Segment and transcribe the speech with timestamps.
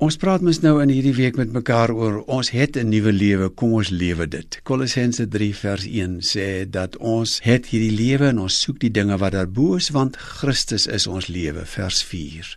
[0.00, 3.48] Ons praat mens nou in hierdie week met mekaar oor ons het 'n nuwe lewe,
[3.48, 4.60] kom ons lewe dit.
[4.64, 9.18] Kolossense 3 vers 1 sê dat ons het hierdie lewe en ons soek die dinge
[9.18, 12.56] wat daarbo is want Christus is ons lewe, vers 4.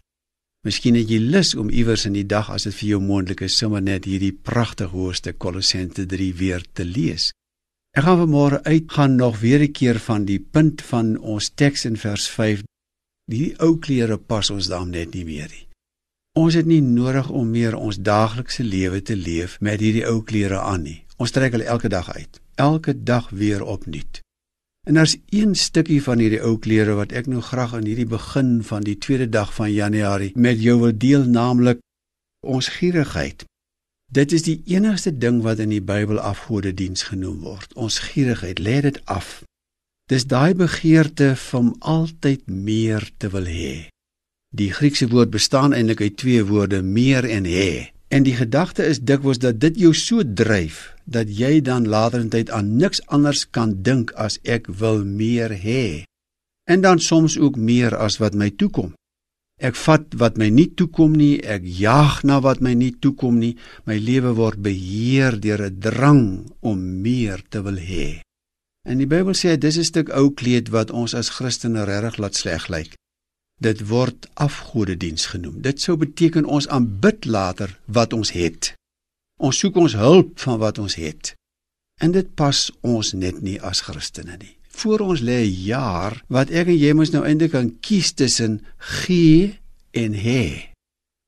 [0.64, 3.58] Miskien het jy lus om iewers in die dag as dit vir jou moontlik is,
[3.58, 7.34] sommer net hierdie pragtige hoofstuk Kolossense 3 weer te lees.
[7.92, 11.98] Ek gaan vanmôre uitgaan nog weer 'n keer van die punt van ons teks in
[11.98, 12.64] vers 5.
[13.28, 15.73] Die ou klere pas ons dan net nie meer nie.
[16.34, 20.58] Ons het nie nodig om meer ons daaglikse lewe te leef met hierdie ou klere
[20.66, 21.04] aan nie.
[21.22, 24.22] Ons trek hulle elke dag uit, elke dag weer opnuut.
[24.90, 28.64] En daar's een stukkie van hierdie ou klere wat ek nou graag aan hierdie begin
[28.66, 31.86] van die tweede dag van Januarie met jou wil deel, naamlik
[32.42, 33.46] ons gierigheid.
[34.10, 37.78] Dit is die enigste ding wat in die Bybel afgodediens genoem word.
[37.78, 39.44] Ons gierigheid, lê dit af.
[40.10, 43.93] Dis daai begeerte om altyd meer te wil hê.
[44.54, 47.90] Die Griekse woord bestaan eintlik uit twee woorde, meer en hê.
[48.14, 52.30] En die gedagte is dikwels dat dit jou so dryf dat jy dan later in
[52.30, 56.06] tyd aan niks anders kan dink as ek wil meer hê.
[56.70, 58.94] En dan soms ook meer as wat my toekom.
[59.58, 63.56] Ek vat wat my nie toekom nie, ek jag na wat my nie toekom nie.
[63.90, 66.24] My lewe word beheer deur 'n drang
[66.62, 68.22] om meer te wil hê.
[68.86, 72.36] En die Bybel sê dis 'n stuk ou kleed wat ons as Christene regtig laat
[72.36, 72.94] sleg lyk.
[73.62, 75.62] Dit word afgodediens genoem.
[75.62, 78.74] Dit sou beteken ons aanbid later wat ons het.
[79.38, 81.34] Ons soek ons hulp van wat ons het.
[82.02, 84.58] En dit pas ons net nie as Christene nie.
[84.74, 88.66] Voor ons lê 'n jaar wat ek en jy mos nou eintlik kan kies tussen
[88.78, 89.60] gee
[89.92, 90.74] en hê.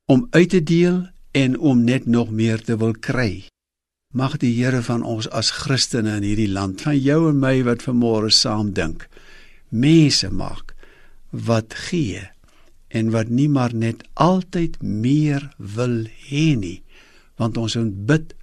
[0.10, 3.48] Om uit te deel en om net nog meer te wil kry.
[4.14, 7.84] Mag die Here van ons as Christene in hierdie land, van jou en my wat
[7.84, 9.10] vanmôre saam dink,
[9.70, 10.75] mense maak
[11.46, 12.24] wat gee
[12.88, 16.80] en wat nie maar net altyd meer wil hê nie
[17.36, 18.36] want ons ontbid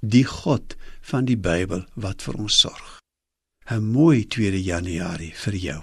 [0.00, 2.98] die God van die Bybel wat vir ons sorg.
[3.70, 5.82] 'n Mooi 2 Januarie vir jou.